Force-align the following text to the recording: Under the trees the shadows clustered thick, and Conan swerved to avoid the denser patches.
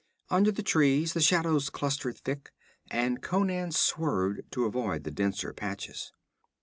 Under 0.31 0.51
the 0.51 0.63
trees 0.63 1.13
the 1.13 1.21
shadows 1.21 1.69
clustered 1.69 2.17
thick, 2.17 2.51
and 2.89 3.21
Conan 3.21 3.71
swerved 3.71 4.41
to 4.51 4.65
avoid 4.65 5.03
the 5.03 5.11
denser 5.11 5.53
patches. 5.53 6.11